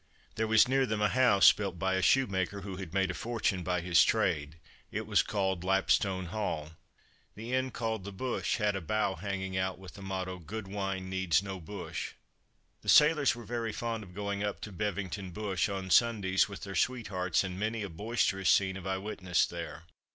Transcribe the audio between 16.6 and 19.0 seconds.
their sweethearts, and many a boisterous scene have I